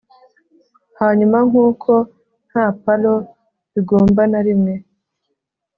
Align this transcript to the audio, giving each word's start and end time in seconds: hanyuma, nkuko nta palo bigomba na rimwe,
hanyuma, 1.01 1.37
nkuko 1.49 1.91
nta 2.49 2.65
palo 2.83 3.13
bigomba 3.71 4.21
na 4.31 4.39
rimwe, 4.45 4.73